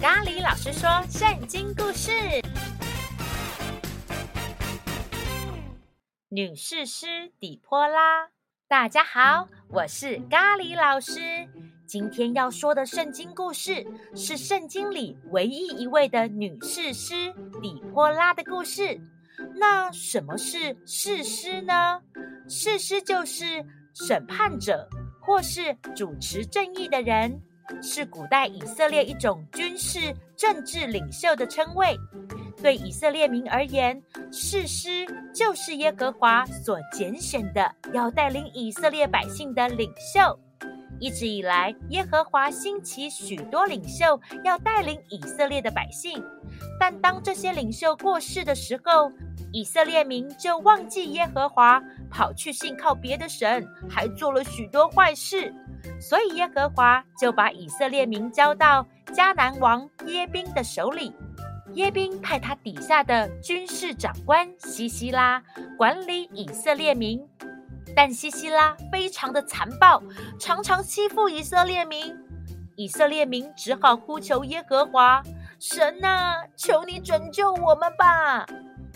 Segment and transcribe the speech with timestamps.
[0.00, 2.10] 咖喱老师说圣经故事：
[6.30, 8.30] 女士师底波拉。
[8.66, 11.20] 大家好，我是咖喱老师。
[11.86, 13.86] 今天要说的圣经故事
[14.16, 17.30] 是圣经里唯一一位的女士师
[17.60, 18.98] 底波拉的故事。
[19.56, 22.00] 那什么是士师呢？
[22.48, 23.62] 士师就是
[23.92, 24.88] 审判者，
[25.20, 27.42] 或是主持正义的人。
[27.82, 31.96] 是古代以色列一种军事政治领袖的称谓。
[32.62, 40.38] 对以色列民而言，士师就是耶和华所拣选的，要带领以色列百姓的领袖。
[40.98, 46.22] 一直以来，耶和华兴起许多领袖，要带领以色列的百姓。
[46.78, 49.10] 但当这些领袖过世的时候，
[49.50, 55.54] 以色列民就忘记耶和华，跑去信靠别的神，还做了许多坏事。
[56.00, 61.12] 所以耶和华就把以色列民交到迦南王耶宾的手里。
[61.74, 65.40] 耶宾派他底下的军事长官西西拉
[65.78, 67.24] 管理以色列民，
[67.94, 70.02] 但西西拉非常的残暴，
[70.38, 72.16] 常常欺负以色列民。
[72.76, 75.22] 以色列民只好呼求耶和华
[75.60, 78.46] ：“神啊，求你拯救我们吧！”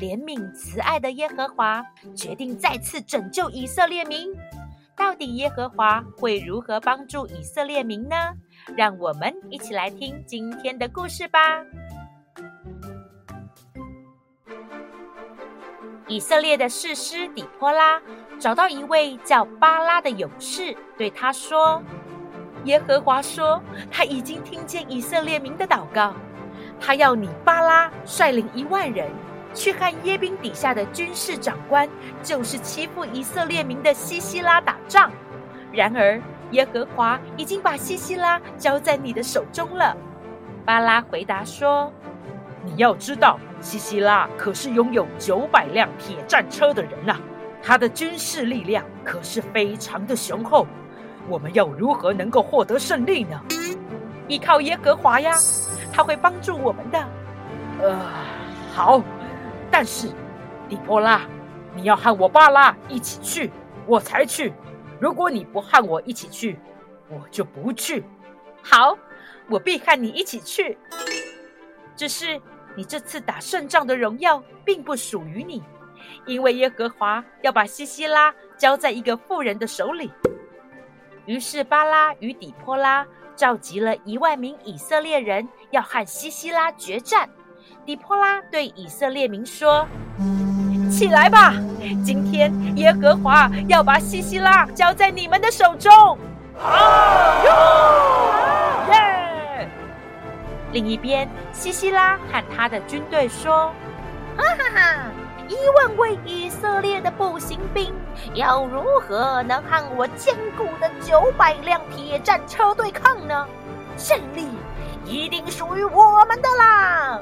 [0.00, 1.84] 怜悯慈爱的耶和华
[2.14, 4.28] 决定再次拯救以色列民。
[4.96, 8.16] 到底耶和华会如何帮助以色列民呢？
[8.74, 11.38] 让我们一起来听今天的故事吧。
[16.08, 18.00] 以色列的士师底波拉
[18.38, 21.82] 找到一位叫巴拉的勇士，对他说
[22.64, 23.60] ：“耶和华说，
[23.90, 26.14] 他已经听见以色列民的祷告，
[26.80, 29.10] 他要你巴拉率领一万人。”
[29.54, 31.88] 去和耶宾底下的军事长官，
[32.22, 35.10] 就是欺负以色列民的西西拉打仗。
[35.72, 36.20] 然而，
[36.52, 39.96] 耶和华已经把西西拉交在你的手中了。
[40.64, 41.92] 巴拉回答说
[42.64, 47.20] ：“你要知道，西西拉可是拥有九百辆铁战车的人呐、啊，
[47.62, 50.66] 他的军事力量可是非常的雄厚。
[51.28, 53.40] 我们要如何能够获得胜利呢？
[54.28, 55.36] 依靠耶和华呀，
[55.92, 56.98] 他会帮助我们的。
[57.82, 57.98] 呃，
[58.74, 59.02] 好。”
[59.78, 60.08] 但是，
[60.70, 61.20] 底波拉，
[61.74, 63.52] 你要和我巴拉一起去，
[63.86, 64.50] 我才去。
[64.98, 66.58] 如果你不和我一起去，
[67.10, 68.02] 我就不去。
[68.62, 68.96] 好，
[69.50, 70.78] 我必和你一起去。
[71.94, 72.40] 只是
[72.74, 75.62] 你这次打胜仗的荣耀并不属于你，
[76.24, 80.10] 因为耶和华要把西西拉交在一个妇人的手里。
[81.26, 87.28] 于是巴拉与底波拉召集了一万名以色列人，要和西西拉决战。
[87.84, 89.86] 底波拉对以色列民说
[90.90, 91.54] ：“起来吧，
[92.04, 95.92] 今天耶和华要把西西拉交在你们的手中。”
[96.58, 97.48] 好，
[98.90, 99.68] 耶！
[100.72, 103.72] 另一边，西西拉和他的军队说
[104.36, 104.96] ：“哈哈哈！
[105.48, 107.94] 一万位以色列的步行兵，
[108.34, 113.46] 要如何能和我坚固的九百辆铁战车对抗呢？
[113.96, 114.48] 胜利！”
[115.06, 117.20] 一定属于我们的啦！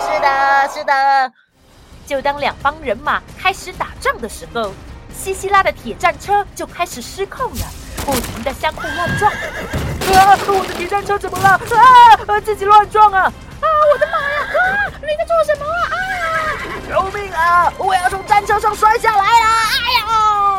[0.00, 1.32] 是的，是的。
[2.06, 4.72] 就当两帮人马开始打仗的时候，
[5.12, 7.66] 西西拉的铁战车就开始失控了，
[8.06, 9.32] 不停的相互乱撞。
[9.32, 10.38] 啊！
[10.46, 11.48] 我的铁战车怎么了？
[11.48, 12.40] 啊！
[12.44, 13.22] 自己乱撞啊！
[13.22, 13.66] 啊！
[13.92, 14.46] 我的妈呀！
[14.86, 14.92] 啊！
[15.00, 15.90] 你在做什么啊？
[15.90, 16.30] 啊！
[16.88, 17.72] 救命啊！
[17.78, 19.24] 我要从战车上摔下来了！
[19.24, 20.53] 哎呀！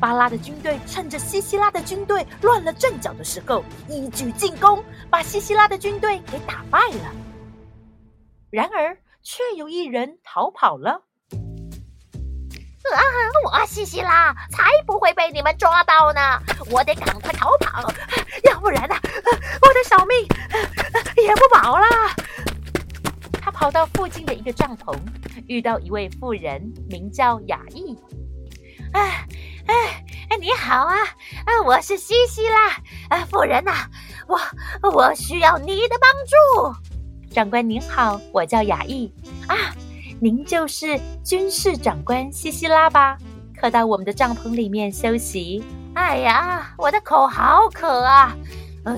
[0.00, 7.12] 巴拉的军队趁着西西拉的军队乱了阵脚的时候，一举进攻，把西西拉的军队给打败了。
[8.50, 11.02] 然而，却有一人逃跑了。
[12.94, 13.02] 啊！
[13.44, 16.20] 我西西拉才不会被你们抓到呢！
[16.70, 17.82] 我得赶快逃跑，
[18.44, 19.00] 要不然呢、啊，
[19.60, 20.16] 我的小命
[21.16, 21.84] 也不保了。
[23.42, 24.96] 他跑到附近的一个帐篷，
[25.48, 27.98] 遇到一位妇人，名叫雅意。
[28.92, 29.25] 哎。
[30.46, 30.94] 你好啊！
[31.44, 32.68] 啊，我是西西拉。
[33.08, 33.72] 啊，夫人呐、
[34.28, 34.38] 我
[34.92, 37.34] 我需要你的帮助。
[37.34, 39.12] 长官您好，我叫雅意。
[39.48, 39.56] 啊，
[40.20, 43.18] 您就是军事长官西西拉吧？
[43.60, 45.64] 可到我们的帐篷里面休息。
[45.96, 48.32] 哎呀，我的口好渴啊！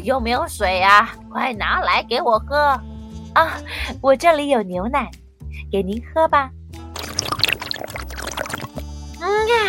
[0.03, 1.17] 有没有水啊？
[1.31, 2.79] 快拿来给我喝。
[3.33, 3.57] 啊，
[4.03, 5.11] 我这里有牛奶，
[5.73, 6.51] 给您喝吧。
[9.19, 9.68] 嗯呀。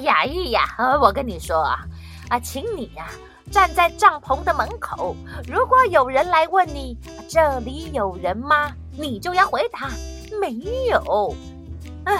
[0.00, 0.62] 雅意呀，
[1.00, 1.80] 我跟你说啊，
[2.28, 3.06] 啊，请你呀
[3.50, 5.16] 站在帐篷的门口。
[5.46, 6.96] 如果有人来问你
[7.28, 9.90] 这里有人吗，你就要回答
[10.40, 10.52] 没
[10.88, 11.34] 有。
[12.04, 12.14] 哎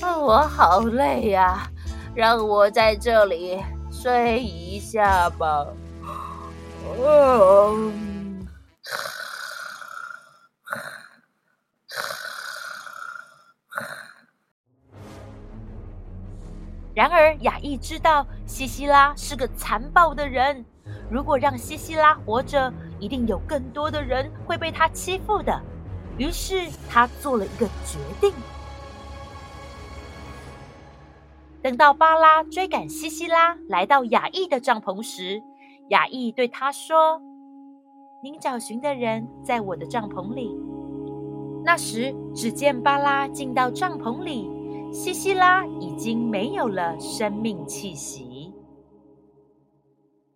[0.00, 1.68] 呀，我好累呀，
[2.14, 5.66] 让我在这里睡一下吧。
[6.98, 8.15] 嗯。
[16.96, 20.64] 然而，亚裔知道西西拉是个残暴的人，
[21.10, 25.60] 如果让西西拉活着，一定有更多的人会被他欺负的。
[26.16, 28.32] 于是，他做了一个决定。
[31.60, 35.42] 等到巴拉追赶西西拉来到亚裔的帐篷时，
[35.90, 37.20] 亚裔对他说
[38.24, 40.58] ：“您找寻的人在我的帐篷里。”
[41.62, 44.55] 那时，只见巴拉进到帐篷里。
[44.92, 48.52] 西西拉已经没有了生命气息，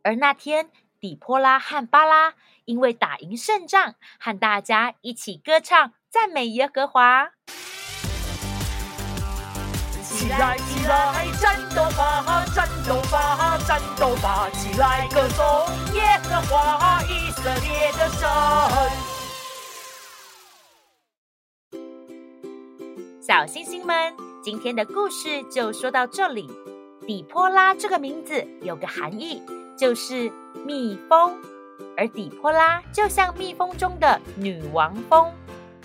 [0.03, 0.71] 而那天
[1.01, 2.35] 底波拉和巴拉
[2.67, 7.31] 因为打赢胜仗，和大家一起歌唱赞美耶和华。
[10.03, 14.51] 起来，起来，战斗吧，战斗吧，战斗吧！
[14.51, 15.45] 起来，歌颂
[15.95, 18.29] 耶和华以色列的神。
[23.21, 24.30] 小星星们。
[24.43, 26.51] 今天的故事就说到这里。
[27.07, 29.43] 底波拉这个名字有个含义，
[29.77, 30.33] 就是
[30.65, 31.37] 蜜蜂，
[31.95, 35.31] 而底波拉就像蜜蜂中的女王蜂，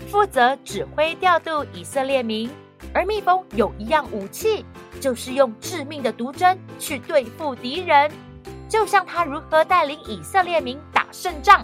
[0.07, 2.49] 负责指挥调度以色列民。
[2.93, 4.63] 而蜜蜂有一样武器，
[5.01, 8.09] 就是用致命的毒针去对付敌人，
[8.69, 11.61] 就像他如何带领以色列民打胜仗。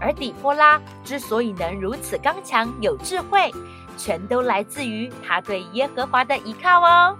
[0.00, 3.52] 而底波拉之所以能如此刚强有智慧，
[3.98, 7.18] 全都来自于他对耶和华的依靠哦。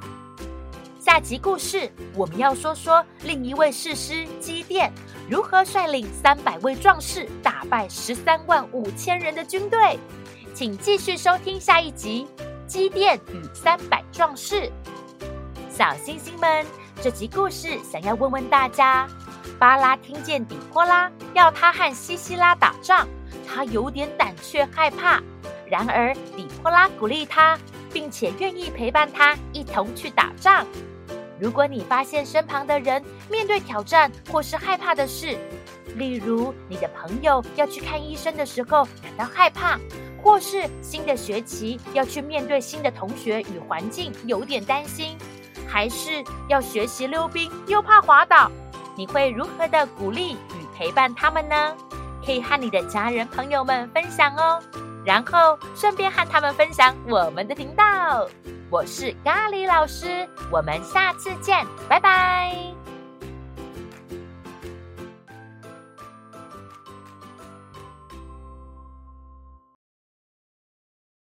[0.98, 4.92] 下集故事我们要说说另一位士师基甸
[5.28, 9.98] 如何率领三百位壮士打败十三万五千人的军队，
[10.54, 12.26] 请继续收听下一集
[12.66, 14.62] 《基甸与三百壮士》。
[15.70, 16.66] 小星星们，
[17.02, 19.06] 这集故事想要问问大家：
[19.58, 23.06] 巴拉听见底波拉要他和西西拉打仗，
[23.46, 25.22] 他有点胆怯害怕。
[25.70, 27.58] 然而，底波拉鼓励他，
[27.92, 30.66] 并且愿意陪伴他一同去打仗。
[31.38, 35.38] 如果你发现身旁的人面对挑战或是害怕的事，
[35.96, 39.78] 例如你的朋友要去看医生的时候感到害怕，
[40.22, 45.16] 或是新的学期要去面对新的同学与环境有点担心，
[45.68, 48.50] 还是要学习溜冰又怕滑倒，
[48.96, 51.76] 你会如何的鼓励与陪伴他们呢？
[52.24, 54.60] 可以和你的家人朋友们分享哦。
[55.08, 58.28] 然后顺便和他们分享我们的频道。
[58.68, 62.77] 我是咖喱老师，我们下次见，拜拜。